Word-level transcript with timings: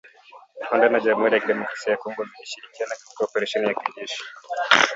Rwanda 0.63 0.85
na 0.89 0.99
Jamhuri 1.03 1.33
ya 1.35 1.39
kidemokrasia 1.41 1.91
ya 1.91 1.97
Kongo 1.97 2.25
zilishirikiana 2.25 2.95
katika 2.95 3.23
operesheni 3.23 3.67
ya 3.67 3.73
kijeshi 3.73 4.23